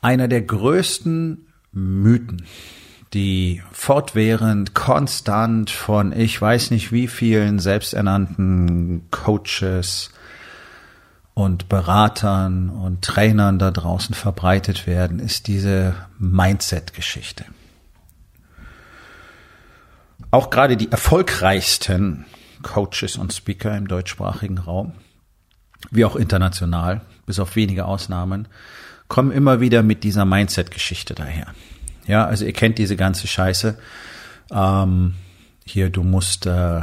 [0.00, 2.42] Einer der größten Mythen,
[3.12, 10.10] die fortwährend, konstant von ich weiß nicht wie vielen selbsternannten Coaches
[11.34, 17.44] und Beratern und Trainern da draußen verbreitet werden, ist diese Mindset-Geschichte.
[20.30, 22.24] Auch gerade die erfolgreichsten
[22.62, 24.92] Coaches und Speaker im deutschsprachigen Raum,
[25.90, 28.48] wie auch international, bis auf wenige Ausnahmen,
[29.08, 31.46] kommen immer wieder mit dieser Mindset-Geschichte daher.
[32.06, 33.78] Ja, also ihr kennt diese ganze Scheiße.
[34.52, 35.14] Ähm,
[35.64, 36.80] hier, du musst, äh,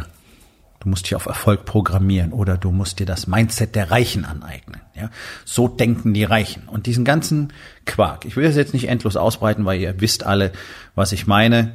[0.79, 4.81] du musst dich auf Erfolg programmieren oder du musst dir das Mindset der Reichen aneignen.
[4.95, 5.09] Ja,
[5.45, 6.67] so denken die Reichen.
[6.67, 7.53] Und diesen ganzen
[7.85, 8.25] Quark.
[8.25, 10.51] Ich will das jetzt nicht endlos ausbreiten, weil ihr wisst alle,
[10.95, 11.73] was ich meine.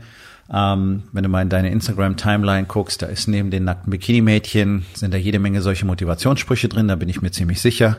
[0.53, 5.13] Ähm, wenn du mal in deine Instagram-Timeline guckst, da ist neben den nackten Bikini-Mädchen, sind
[5.13, 7.99] da jede Menge solche Motivationssprüche drin, da bin ich mir ziemlich sicher.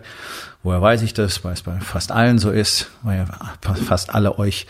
[0.64, 1.44] Woher weiß ich das?
[1.44, 3.26] Weil es bei fast allen so ist, weil ja
[3.76, 4.66] fast alle euch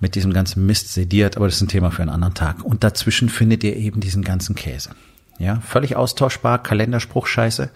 [0.00, 2.64] mit diesem ganzen Mist sediert, aber das ist ein Thema für einen anderen Tag.
[2.64, 4.90] Und dazwischen findet ihr eben diesen ganzen Käse.
[5.38, 7.70] Ja, völlig austauschbar, Kalenderspruch scheiße.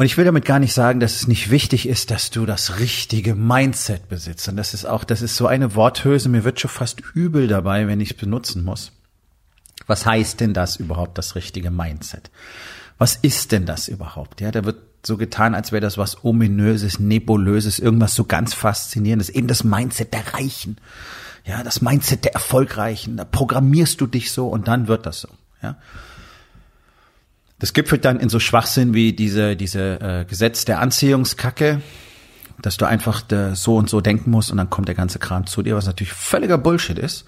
[0.00, 2.78] Und ich will damit gar nicht sagen, dass es nicht wichtig ist, dass du das
[2.78, 4.48] richtige Mindset besitzt.
[4.48, 7.86] Und das ist auch, das ist so eine Worthülse, mir wird schon fast übel dabei,
[7.86, 8.92] wenn ich es benutzen muss.
[9.86, 12.30] Was heißt denn das überhaupt, das richtige Mindset?
[12.96, 14.40] Was ist denn das überhaupt?
[14.40, 19.28] Ja, da wird so getan, als wäre das was ominöses, nebulöses, irgendwas so ganz faszinierendes.
[19.28, 20.78] Eben das Mindset der Reichen.
[21.44, 23.18] Ja, das Mindset der Erfolgreichen.
[23.18, 25.28] Da programmierst du dich so und dann wird das so.
[25.62, 25.76] Ja.
[27.60, 31.82] Das gipfelt dann in so Schwachsinn wie diese, diese äh, Gesetz der Anziehungskacke,
[32.60, 35.46] dass du einfach de, so und so denken musst und dann kommt der ganze Kram
[35.46, 37.26] zu dir, was natürlich völliger Bullshit ist.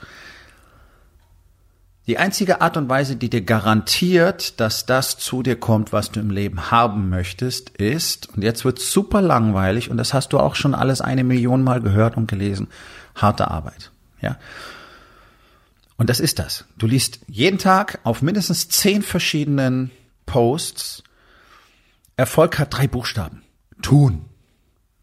[2.06, 6.18] Die einzige Art und Weise, die dir garantiert, dass das zu dir kommt, was du
[6.18, 10.56] im Leben haben möchtest, ist, und jetzt wird super langweilig, und das hast du auch
[10.56, 12.68] schon alles eine Million Mal gehört und gelesen,
[13.14, 13.92] harte Arbeit.
[14.20, 14.38] Ja.
[15.96, 16.64] Und das ist das.
[16.76, 19.92] Du liest jeden Tag auf mindestens zehn verschiedenen
[20.26, 21.02] Posts,
[22.16, 23.42] Erfolg hat drei Buchstaben.
[23.80, 24.26] Tun.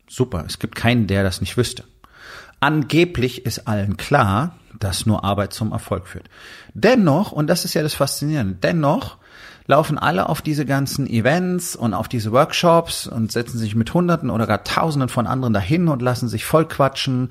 [0.07, 1.84] Super, es gibt keinen, der das nicht wüsste.
[2.59, 6.30] Angeblich ist allen klar, dass nur Arbeit zum Erfolg führt.
[6.74, 9.18] Dennoch, und das ist ja das Faszinierende, dennoch
[9.69, 14.31] laufen alle auf diese ganzen Events und auf diese Workshops und setzen sich mit Hunderten
[14.31, 17.30] oder gar Tausenden von anderen dahin und lassen sich voll quatschen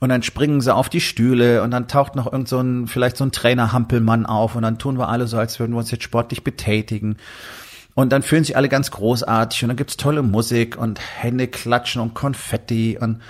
[0.00, 3.16] und dann springen sie auf die Stühle und dann taucht noch irgend so ein, vielleicht
[3.16, 6.02] so ein Trainer-Hampelmann auf und dann tun wir alle so, als würden wir uns jetzt
[6.02, 7.18] sportlich betätigen.
[7.94, 12.02] Und dann fühlen sich alle ganz großartig und dann gibt's tolle Musik und Hände klatschen
[12.02, 13.20] und Konfetti und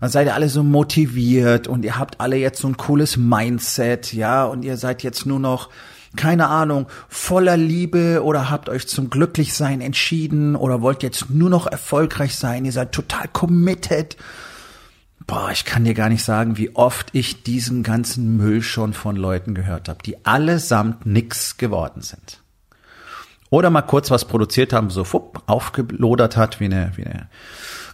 [0.00, 4.14] dann seid ihr alle so motiviert und ihr habt alle jetzt so ein cooles Mindset,
[4.14, 5.68] ja, und ihr seid jetzt nur noch,
[6.16, 11.66] keine Ahnung, voller Liebe oder habt euch zum Glücklichsein entschieden oder wollt jetzt nur noch
[11.66, 14.16] erfolgreich sein, ihr seid total committed
[15.26, 19.16] Boah, ich kann dir gar nicht sagen, wie oft ich diesen ganzen Müll schon von
[19.16, 22.40] Leuten gehört habe, die allesamt nix geworden sind.
[23.50, 27.28] Oder mal kurz was produziert haben, so fupp, aufgelodert hat wie eine, wie eine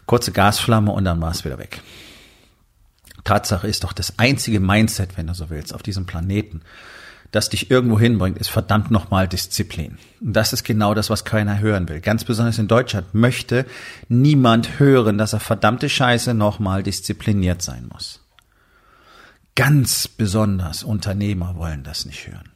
[0.04, 1.80] kurze Gasflamme und dann war es wieder weg.
[3.24, 6.62] Tatsache ist doch das einzige Mindset, wenn du so willst, auf diesem Planeten,
[7.32, 9.98] das dich irgendwo hinbringt, ist verdammt nochmal Disziplin.
[10.20, 12.00] Und das ist genau das, was keiner hören will.
[12.00, 13.66] Ganz besonders in Deutschland möchte
[14.08, 18.20] niemand hören, dass er verdammte Scheiße nochmal diszipliniert sein muss.
[19.54, 22.52] Ganz besonders Unternehmer wollen das nicht hören,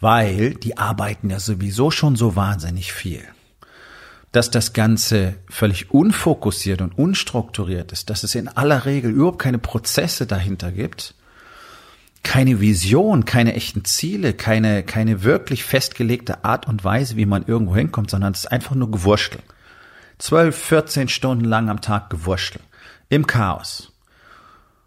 [0.00, 3.22] weil die arbeiten ja sowieso schon so wahnsinnig viel.
[4.32, 9.58] Dass das Ganze völlig unfokussiert und unstrukturiert ist, dass es in aller Regel überhaupt keine
[9.58, 11.14] Prozesse dahinter gibt,
[12.34, 17.76] keine Vision, keine echten Ziele, keine, keine wirklich festgelegte Art und Weise, wie man irgendwo
[17.76, 19.40] hinkommt, sondern es ist einfach nur Gewurschtel.
[20.18, 22.60] Zwölf, 14 Stunden lang am Tag Gewurschtel.
[23.08, 23.92] Im Chaos.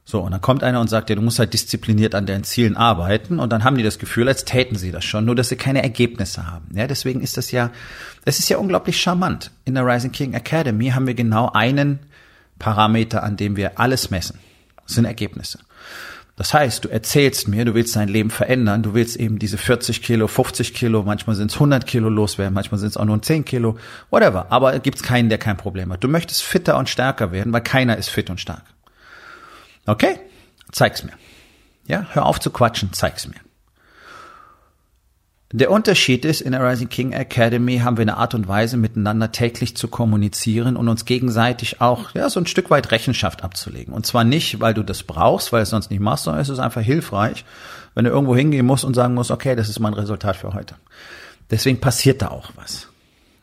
[0.03, 2.75] So, und dann kommt einer und sagt, ja, du musst halt diszipliniert an deinen Zielen
[2.75, 5.55] arbeiten und dann haben die das Gefühl, als täten sie das schon, nur dass sie
[5.55, 6.67] keine Ergebnisse haben.
[6.73, 7.71] Ja, deswegen ist das ja,
[8.25, 9.51] es ist ja unglaublich charmant.
[9.63, 11.99] In der Rising King Academy haben wir genau einen
[12.59, 14.37] Parameter, an dem wir alles messen.
[14.83, 15.59] Das sind Ergebnisse.
[16.37, 20.03] Das heißt, du erzählst mir, du willst dein Leben verändern, du willst eben diese 40
[20.03, 23.43] Kilo, 50 Kilo, manchmal sind es 100 Kilo loswerden, manchmal sind es auch nur 10
[23.43, 23.75] Kilo,
[24.11, 24.45] whatever.
[24.51, 26.03] Aber gibt es keinen, der kein Problem hat.
[26.03, 28.61] Du möchtest fitter und stärker werden, weil keiner ist fit und stark.
[29.87, 30.19] Okay?
[30.71, 31.13] Zeig's mir.
[31.87, 33.46] Ja, hör auf zu quatschen, zeig's mir.
[35.53, 39.31] Der Unterschied ist, in der Rising King Academy haben wir eine Art und Weise, miteinander
[39.31, 43.93] täglich zu kommunizieren und uns gegenseitig auch ja, so ein Stück weit Rechenschaft abzulegen.
[43.93, 46.49] Und zwar nicht, weil du das brauchst, weil du es sonst nicht machst, sondern es
[46.49, 47.45] ist einfach hilfreich,
[47.95, 50.75] wenn du irgendwo hingehen musst und sagen musst, okay, das ist mein Resultat für heute.
[51.49, 52.89] Deswegen passiert da auch was.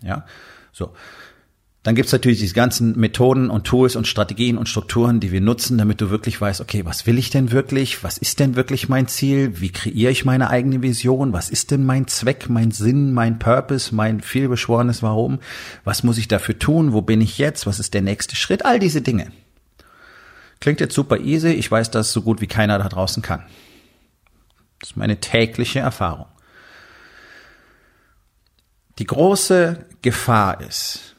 [0.03, 0.27] Ja,
[0.73, 0.93] so.
[1.85, 5.77] Dann gibt's natürlich diese ganzen Methoden und Tools und Strategien und Strukturen, die wir nutzen,
[5.77, 8.03] damit du wirklich weißt, okay, was will ich denn wirklich?
[8.03, 9.61] Was ist denn wirklich mein Ziel?
[9.61, 11.35] Wie kreiere ich meine eigene Vision?
[11.35, 15.41] Was ist denn mein Zweck, mein Sinn, mein Purpose, mein vielbeschworenes Warum?
[15.85, 16.95] Was muss ich dafür tun?
[16.95, 17.67] Wo bin ich jetzt?
[17.67, 18.65] Was ist der nächste Schritt?
[18.65, 19.31] All diese Dinge.
[20.61, 21.51] Klingt jetzt super easy.
[21.51, 23.45] Ich weiß das so gut wie keiner da draußen kann.
[24.81, 26.27] Das ist meine tägliche Erfahrung.
[28.99, 31.14] Die große Gefahr ist,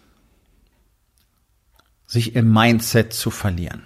[2.15, 3.83] sich im Mindset zu verlieren.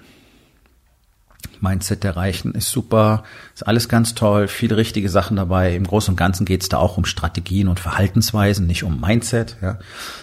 [1.61, 3.23] Mindset erreichen ist super,
[3.53, 5.75] ist alles ganz toll, viele richtige Sachen dabei.
[5.75, 9.57] Im Großen und Ganzen geht es da auch um Strategien und Verhaltensweisen, nicht um Mindset.
[9.61, 9.79] Ja.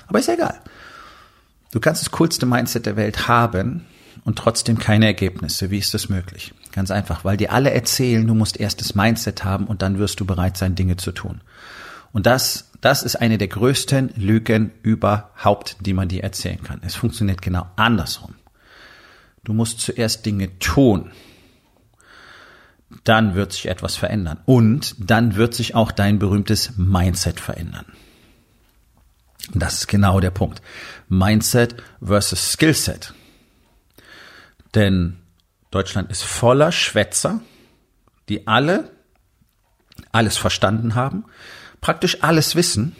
[0.06, 0.58] Aber ist ja egal.
[1.72, 3.84] Du kannst das coolste Mindset der Welt haben
[4.24, 5.70] und trotzdem keine Ergebnisse.
[5.70, 6.54] Wie ist das möglich?
[6.72, 10.20] Ganz einfach, weil dir alle erzählen, du musst erst das Mindset haben und dann wirst
[10.20, 11.40] du bereit sein, Dinge zu tun.
[12.12, 16.80] Und das, das ist eine der größten Lügen überhaupt, die man dir erzählen kann.
[16.84, 18.34] Es funktioniert genau andersrum.
[19.44, 21.10] Du musst zuerst Dinge tun.
[23.04, 24.38] Dann wird sich etwas verändern.
[24.44, 27.86] Und dann wird sich auch dein berühmtes Mindset verändern.
[29.54, 30.60] Das ist genau der Punkt.
[31.08, 33.14] Mindset versus Skillset.
[34.74, 35.18] Denn
[35.70, 37.40] Deutschland ist voller Schwätzer,
[38.28, 38.90] die alle
[40.12, 41.24] alles verstanden haben,
[41.86, 42.96] praktisch alles wissen,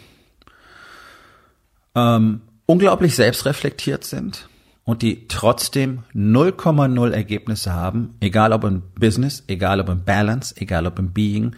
[1.93, 4.47] ähm, unglaublich selbstreflektiert sind
[4.85, 10.87] und die trotzdem 0,0 Ergebnisse haben, egal ob im Business, egal ob im Balance, egal
[10.87, 11.53] ob im Being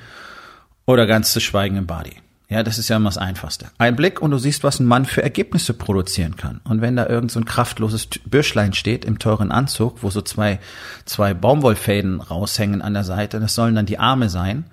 [0.88, 2.16] oder ganz zu schweigen im Body.
[2.48, 3.68] Ja, das ist ja immer das Einfachste.
[3.78, 6.62] Ein Blick und du siehst, was ein Mann für Ergebnisse produzieren kann.
[6.64, 10.60] Und wenn da irgend so ein kraftloses Bürschlein steht im teuren Anzug, wo so zwei,
[11.06, 14.66] zwei Baumwollfäden raushängen an der Seite, das sollen dann die Arme sein,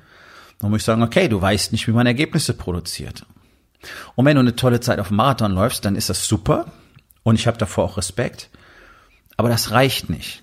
[0.59, 3.27] dann muss ich sagen, okay, du weißt nicht, wie man Ergebnisse produziert.
[4.15, 6.73] Und wenn du eine tolle Zeit auf dem Marathon läufst, dann ist das super.
[7.23, 8.51] Und ich habe davor auch Respekt.
[9.37, 10.43] Aber das reicht nicht.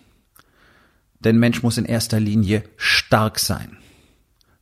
[1.20, 3.78] Denn Mensch muss in erster Linie stark sein.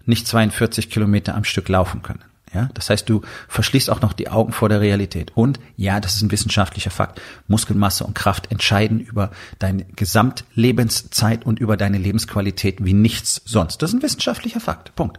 [0.06, 2.24] Nicht 42 Kilometer am Stück laufen können.
[2.54, 5.32] Ja, das heißt, du verschließt auch noch die Augen vor der Realität.
[5.36, 7.22] Und ja, das ist ein wissenschaftlicher Fakt.
[7.48, 13.82] Muskelmasse und Kraft entscheiden über deine Gesamtlebenszeit und über deine Lebensqualität wie nichts sonst.
[13.82, 14.96] Das ist ein wissenschaftlicher Fakt.
[14.96, 15.18] Punkt.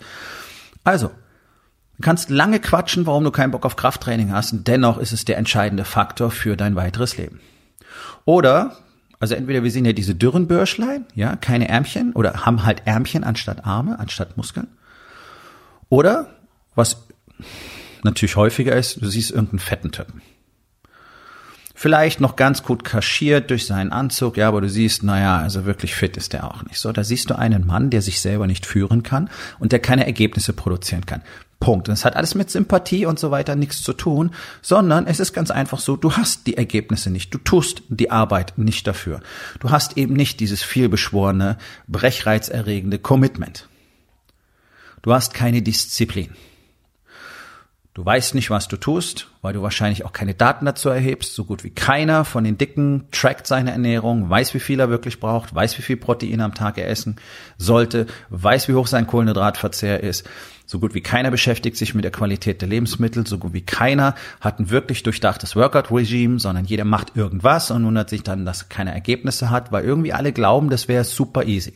[0.85, 4.53] Also, du kannst lange quatschen, warum du keinen Bock auf Krafttraining hast.
[4.53, 7.41] Und dennoch ist es der entscheidende Faktor für dein weiteres Leben.
[8.27, 8.77] Oder,
[9.21, 13.25] also entweder wir sehen ja diese dürren Bürschlein, ja, keine Ärmchen oder haben halt Ärmchen
[13.25, 14.69] anstatt Arme, anstatt Muskeln.
[15.89, 16.27] Oder
[16.75, 17.07] was
[18.03, 20.23] natürlich häufiger ist, du siehst irgendeinen fetten Typen.
[21.75, 25.97] Vielleicht noch ganz gut kaschiert durch seinen Anzug, ja, aber du siehst, naja, also wirklich
[25.97, 26.79] fit ist der auch nicht.
[26.79, 29.29] So, da siehst du einen Mann, der sich selber nicht führen kann
[29.59, 31.23] und der keine Ergebnisse produzieren kann.
[31.59, 31.89] Punkt.
[31.89, 34.31] Und es hat alles mit Sympathie und so weiter nichts zu tun,
[34.63, 38.59] sondern es ist ganz einfach so, du hast die Ergebnisse nicht, du tust die Arbeit
[38.59, 39.21] nicht dafür.
[39.59, 43.69] Du hast eben nicht dieses vielbeschworene, brechreizerregende Commitment.
[45.03, 46.31] Du hast keine Disziplin.
[47.95, 51.35] Du weißt nicht, was du tust, weil du wahrscheinlich auch keine Daten dazu erhebst.
[51.35, 55.21] So gut wie keiner von den Dicken trackt seine Ernährung, weiß, wie viel er wirklich
[55.21, 57.17] braucht, weiß, wie viel Protein am Tag er essen
[57.59, 60.27] sollte, weiß, wie hoch sein Kohlenhydratverzehr ist.
[60.65, 63.27] So gut wie keiner beschäftigt sich mit der Qualität der Lebensmittel.
[63.27, 68.09] So gut wie keiner hat ein wirklich durchdachtes Workout-Regime, sondern jeder macht irgendwas und wundert
[68.09, 71.75] sich dann, dass er keine Ergebnisse hat, weil irgendwie alle glauben, das wäre super easy.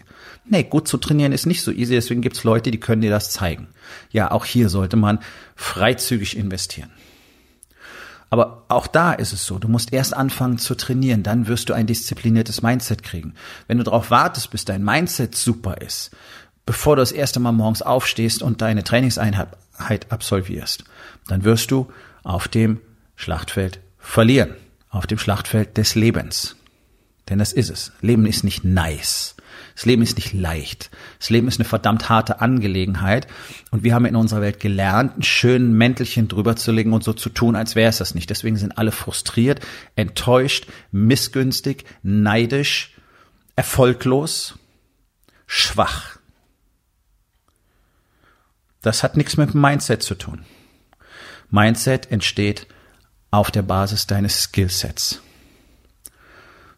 [0.49, 3.31] Nee, gut zu trainieren ist nicht so easy, deswegen gibt's Leute, die können dir das
[3.31, 3.69] zeigen.
[4.11, 5.19] Ja, auch hier sollte man
[5.57, 6.91] freizügig investieren.
[8.31, 11.75] Aber auch da ist es so, du musst erst anfangen zu trainieren, dann wirst du
[11.75, 13.35] ein diszipliniertes Mindset kriegen.
[13.69, 16.11] Wenn du darauf wartest, bis dein Mindset super ist,
[16.65, 19.57] bevor du das erste Mal morgens aufstehst und deine Trainingseinheit
[20.11, 20.85] absolvierst,
[21.29, 21.87] dann wirst du
[22.25, 22.81] auf dem
[23.15, 24.55] Schlachtfeld verlieren,
[24.91, 26.57] auf dem Schlachtfeld des Lebens.
[27.29, 27.93] Denn das ist es.
[28.01, 29.36] Leben ist nicht nice.
[29.77, 30.91] Das Leben ist nicht leicht.
[31.19, 33.27] Das Leben ist eine verdammt harte Angelegenheit.
[33.71, 37.13] Und wir haben in unserer Welt gelernt, ein schönen Mäntelchen drüber zu legen und so
[37.13, 38.31] zu tun, als wäre es das nicht.
[38.31, 39.61] Deswegen sind alle frustriert,
[39.95, 42.97] enttäuscht, missgünstig, neidisch,
[43.55, 44.59] erfolglos,
[45.47, 46.19] schwach.
[48.81, 50.47] Das hat nichts mit Mindset zu tun.
[51.51, 52.67] Mindset entsteht
[53.31, 55.21] auf der Basis deines Skillsets.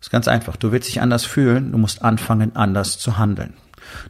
[0.00, 0.56] Ist ganz einfach.
[0.56, 3.54] Du willst dich anders fühlen, du musst anfangen, anders zu handeln.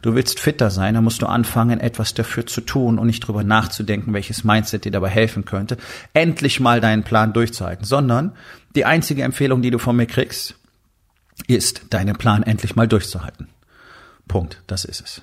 [0.01, 3.43] Du willst fitter sein, dann musst du anfangen, etwas dafür zu tun und nicht drüber
[3.43, 5.77] nachzudenken, welches Mindset dir dabei helfen könnte,
[6.13, 8.33] endlich mal deinen Plan durchzuhalten, sondern
[8.75, 10.55] die einzige Empfehlung, die du von mir kriegst,
[11.47, 13.47] ist, deinen Plan endlich mal durchzuhalten.
[14.27, 15.21] Punkt, das ist es.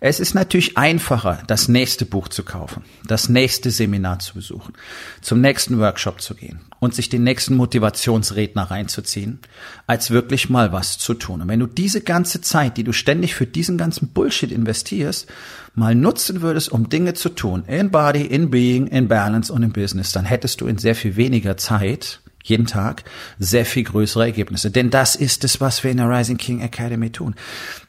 [0.00, 4.74] Es ist natürlich einfacher, das nächste Buch zu kaufen, das nächste Seminar zu besuchen,
[5.22, 9.38] zum nächsten Workshop zu gehen und sich den nächsten Motivationsredner reinzuziehen,
[9.86, 11.40] als wirklich mal was zu tun.
[11.40, 15.28] Und wenn du diese ganze Zeit, die du ständig für diesen ganzen Bullshit investierst,
[15.74, 19.72] mal nutzen würdest, um Dinge zu tun, in Body, in Being, in Balance und in
[19.72, 23.04] Business, dann hättest du in sehr viel weniger Zeit jeden Tag
[23.38, 24.70] sehr viel größere Ergebnisse.
[24.70, 27.34] Denn das ist es, was wir in der Rising King Academy tun.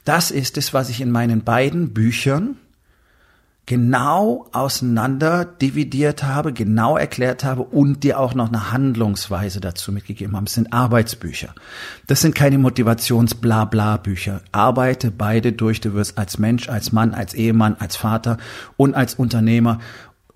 [0.05, 2.57] Das ist es, was ich in meinen beiden Büchern
[3.67, 10.35] genau auseinander dividiert habe, genau erklärt habe und dir auch noch eine Handlungsweise dazu mitgegeben
[10.37, 10.45] habe.
[10.45, 11.53] Es sind Arbeitsbücher.
[12.07, 14.41] Das sind keine Motivations-Blabla-Bücher.
[14.53, 15.81] Arbeite beide durch.
[15.81, 18.37] Du wirst als Mensch, als Mann, als Ehemann, als Vater
[18.77, 19.79] und als Unternehmer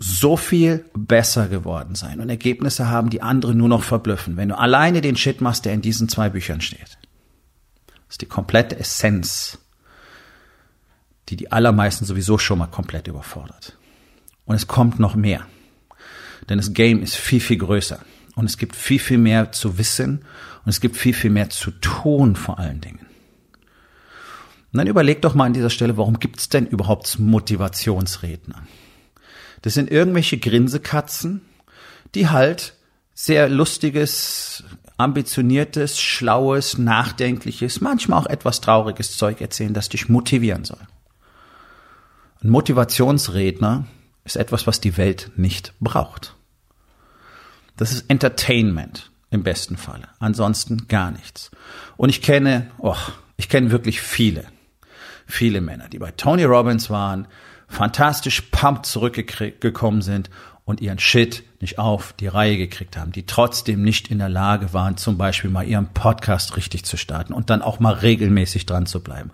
[0.04, 4.58] so viel besser geworden sein und Ergebnisse haben, die andere nur noch verblüffen, wenn du
[4.58, 6.98] alleine den Shit machst, der in diesen zwei Büchern steht.
[7.88, 9.60] Das ist die komplette Essenz,
[11.30, 13.78] die die allermeisten sowieso schon mal komplett überfordert.
[14.46, 15.46] Und es kommt noch mehr.
[16.50, 18.00] Denn das Game ist viel, viel größer.
[18.36, 20.26] Und es gibt viel, viel mehr zu wissen
[20.66, 23.06] und es gibt viel, viel mehr zu tun vor allen Dingen.
[24.74, 28.64] Und dann überleg doch mal an dieser Stelle, warum gibt es denn überhaupt Motivationsredner?
[29.62, 31.42] Das sind irgendwelche Grinsekatzen,
[32.16, 32.76] die halt
[33.14, 34.64] sehr lustiges,
[34.98, 40.80] ambitioniertes, schlaues, nachdenkliches, manchmal auch etwas trauriges Zeug erzählen, das dich motivieren soll.
[42.44, 43.86] Ein Motivationsredner
[44.24, 46.36] ist etwas, was die Welt nicht braucht.
[47.78, 50.08] Das ist Entertainment im besten Falle.
[50.20, 51.52] Ansonsten gar nichts.
[51.98, 52.98] Und ich kenne, oh,
[53.38, 54.46] ich kenne wirklich viele,
[55.26, 57.28] viele Männer, die bei Tony Robbins waren,
[57.72, 60.30] fantastisch pumped zurückgekommen sind
[60.66, 64.74] und ihren Shit nicht auf die Reihe gekriegt haben, die trotzdem nicht in der Lage
[64.74, 68.86] waren, zum Beispiel mal ihren Podcast richtig zu starten und dann auch mal regelmäßig dran
[68.86, 69.32] zu bleiben.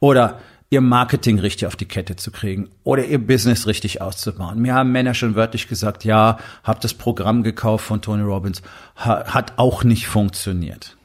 [0.00, 0.38] Oder
[0.70, 4.60] ihr Marketing richtig auf die Kette zu kriegen oder ihr Business richtig auszubauen.
[4.60, 8.62] Mir haben Männer schon wörtlich gesagt, ja, hab das Programm gekauft von Tony Robbins,
[8.96, 10.96] hat auch nicht funktioniert.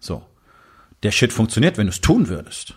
[0.00, 0.22] So.
[1.02, 2.74] Der Shit funktioniert, wenn du es tun würdest.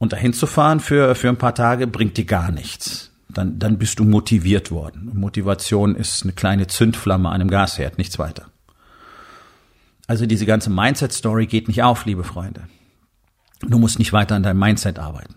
[0.00, 3.12] Und dahin zu fahren für, für ein paar Tage bringt dir gar nichts.
[3.28, 5.10] Dann, dann bist du motiviert worden.
[5.14, 8.46] Motivation ist eine kleine Zündflamme an einem Gasherd, nichts weiter.
[10.06, 12.62] Also diese ganze Mindset-Story geht nicht auf, liebe Freunde.
[13.60, 15.34] Du musst nicht weiter an deinem Mindset arbeiten.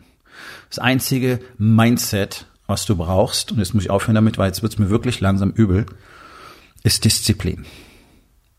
[0.69, 4.79] Das einzige Mindset, was du brauchst, und jetzt muss ich aufhören damit, weil jetzt wird's
[4.79, 5.85] mir wirklich langsam übel,
[6.83, 7.65] ist Disziplin.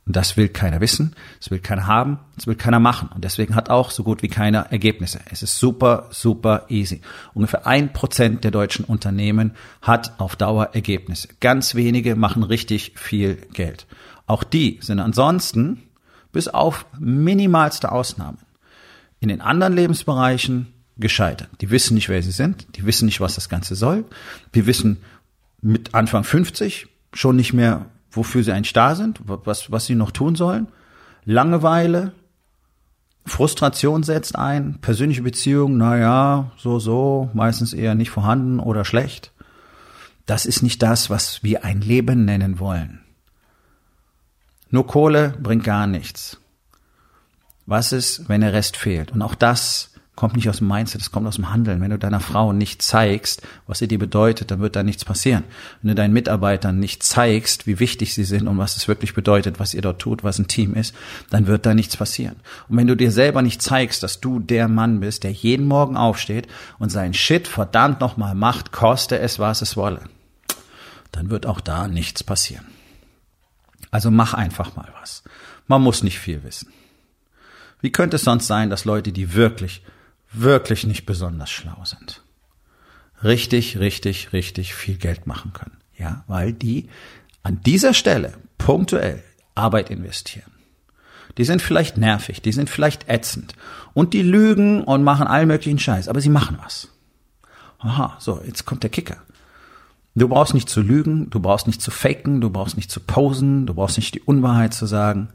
[0.06, 3.08] Und das will keiner wissen, das will keiner haben, das will keiner machen.
[3.14, 5.20] Und deswegen hat auch so gut wie keiner Ergebnisse.
[5.30, 7.00] Es ist super, super easy.
[7.32, 11.28] Ungefähr ein Prozent der deutschen Unternehmen hat auf Dauer Ergebnisse.
[11.40, 13.87] Ganz wenige machen richtig viel Geld.
[14.26, 15.82] Auch die sind ansonsten,
[16.32, 18.38] bis auf minimalste Ausnahmen,
[19.20, 21.49] in den anderen Lebensbereichen gescheitert.
[21.61, 24.04] Die wissen nicht, wer sie sind, die wissen nicht, was das Ganze soll.
[24.54, 24.99] Die wissen
[25.62, 30.11] mit Anfang 50 schon nicht mehr, wofür sie eigentlich da sind, was, was sie noch
[30.11, 30.68] tun sollen.
[31.25, 32.12] Langeweile,
[33.26, 39.33] Frustration setzt ein, persönliche Beziehungen, naja, so, so, meistens eher nicht vorhanden oder schlecht.
[40.26, 43.00] Das ist nicht das, was wir ein Leben nennen wollen.
[44.71, 46.38] Nur Kohle bringt gar nichts.
[47.66, 49.12] Was ist, wenn der Rest fehlt?
[49.12, 51.80] Und auch das kommt nicht aus dem Mindset, das kommt aus dem Handeln.
[51.80, 55.42] Wenn du deiner Frau nicht zeigst, was sie dir bedeutet, dann wird da nichts passieren.
[55.83, 59.59] Wenn du deinen Mitarbeitern nicht zeigst, wie wichtig sie sind und was es wirklich bedeutet,
[59.59, 60.94] was ihr dort tut, was ein Team ist,
[61.30, 62.37] dann wird da nichts passieren.
[62.68, 65.97] Und wenn du dir selber nicht zeigst, dass du der Mann bist, der jeden Morgen
[65.97, 66.47] aufsteht
[66.78, 70.02] und seinen Shit verdammt nochmal macht, koste es, was es wolle,
[71.11, 72.66] dann wird auch da nichts passieren.
[73.90, 75.25] Also mach einfach mal was.
[75.66, 76.73] Man muss nicht viel wissen.
[77.80, 79.83] Wie könnte es sonst sein, dass Leute, die wirklich,
[80.34, 82.22] wirklich nicht besonders schlau sind,
[83.22, 85.76] richtig, richtig, richtig viel Geld machen können?
[85.96, 86.88] Ja, weil die
[87.42, 89.22] an dieser Stelle punktuell
[89.54, 90.50] Arbeit investieren.
[91.38, 93.54] Die sind vielleicht nervig, die sind vielleicht ätzend
[93.92, 96.88] und die lügen und machen allen möglichen Scheiß, aber sie machen was.
[97.78, 99.18] Aha, so, jetzt kommt der Kicker.
[100.14, 103.66] Du brauchst nicht zu lügen, du brauchst nicht zu faken, du brauchst nicht zu posen,
[103.66, 105.28] du brauchst nicht die Unwahrheit zu sagen.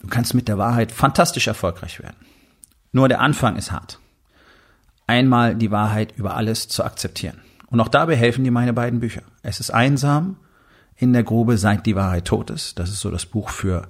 [0.00, 2.16] Du kannst mit der Wahrheit fantastisch erfolgreich werden.
[2.92, 3.98] Nur der Anfang ist hart.
[5.06, 7.40] einmal die Wahrheit über alles zu akzeptieren.
[7.66, 9.22] Und auch dabei helfen dir meine beiden Bücher.
[9.42, 10.36] Es ist einsam
[10.96, 12.78] in der Grube, seit die Wahrheit tot ist.
[12.78, 13.88] Das ist so das Buch für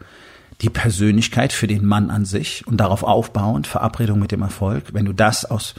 [0.60, 4.94] die Persönlichkeit, für den Mann an sich und darauf aufbauend, Verabredung mit dem Erfolg.
[4.94, 5.74] Wenn du das aus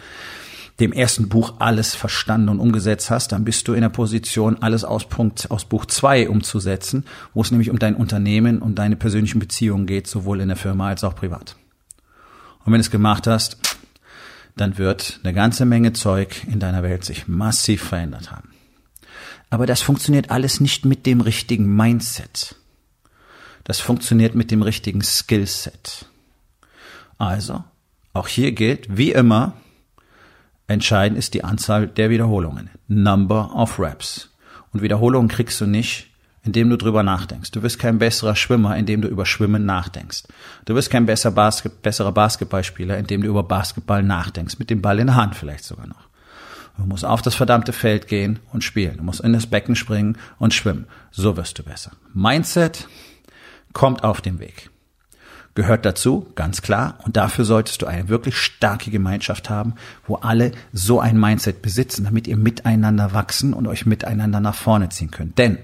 [0.79, 4.83] dem ersten Buch alles verstanden und umgesetzt hast, dann bist du in der Position, alles
[4.83, 9.39] aus Punkt, aus Buch zwei umzusetzen, wo es nämlich um dein Unternehmen und deine persönlichen
[9.39, 11.55] Beziehungen geht, sowohl in der Firma als auch privat.
[12.65, 13.57] Und wenn du es gemacht hast,
[14.55, 18.49] dann wird eine ganze Menge Zeug in deiner Welt sich massiv verändert haben.
[19.49, 22.55] Aber das funktioniert alles nicht mit dem richtigen Mindset.
[23.63, 26.05] Das funktioniert mit dem richtigen Skillset.
[27.17, 27.63] Also,
[28.13, 29.53] auch hier gilt, wie immer,
[30.67, 32.69] entscheidend ist die Anzahl der Wiederholungen.
[32.87, 34.29] Number of Reps.
[34.71, 36.09] Und Wiederholungen kriegst du nicht,
[36.43, 37.51] indem du drüber nachdenkst.
[37.51, 40.23] Du wirst kein besserer Schwimmer, indem du über Schwimmen nachdenkst.
[40.65, 44.59] Du wirst kein besser Basket, besserer Basketballspieler, indem du über Basketball nachdenkst.
[44.59, 46.09] Mit dem Ball in der Hand vielleicht sogar noch.
[46.77, 48.97] Du musst auf das verdammte Feld gehen und spielen.
[48.97, 50.87] Du musst in das Becken springen und schwimmen.
[51.11, 51.91] So wirst du besser.
[52.13, 52.87] Mindset
[53.73, 54.69] kommt auf den Weg.
[55.55, 56.97] Gehört dazu, ganz klar.
[57.05, 59.75] Und dafür solltest du eine wirklich starke Gemeinschaft haben,
[60.07, 64.89] wo alle so ein Mindset besitzen, damit ihr miteinander wachsen und euch miteinander nach vorne
[64.89, 65.37] ziehen könnt.
[65.37, 65.59] Denn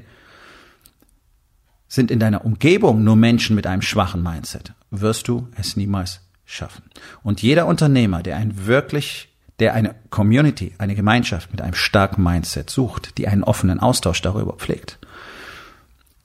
[1.89, 6.83] sind in deiner Umgebung nur Menschen mit einem schwachen Mindset, wirst du es niemals schaffen.
[7.23, 9.25] Und jeder Unternehmer, der ein wirklich
[9.59, 14.53] der eine Community, eine Gemeinschaft mit einem starken Mindset sucht, die einen offenen Austausch darüber
[14.53, 14.99] pflegt,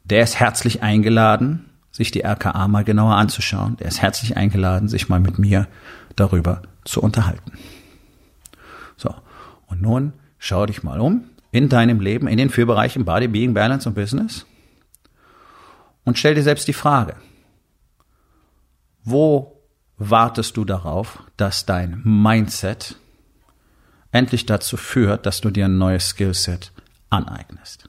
[0.05, 3.77] der ist herzlich eingeladen, sich die RKA mal genauer anzuschauen.
[3.79, 5.67] Der ist herzlich eingeladen, sich mal mit mir
[6.15, 7.53] darüber zu unterhalten.
[8.97, 9.15] So.
[9.67, 13.55] Und nun schau dich mal um in deinem Leben, in den vier Bereichen Body, Being,
[13.55, 14.45] Balance und Business
[16.05, 17.17] und stell dir selbst die Frage,
[19.03, 19.61] wo
[19.97, 22.97] wartest du darauf, dass dein Mindset
[24.11, 26.73] endlich dazu führt, dass du dir ein neues Skillset
[27.11, 27.89] aneignest?